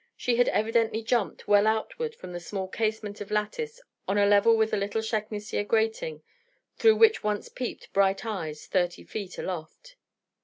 [0.17, 4.57] She had evidently jumped, well outward, from a small casement of lattice on a level
[4.57, 6.23] with the little shaknisier grating,
[6.75, 9.97] through which once peeped bright eyes, thirty feet aloft.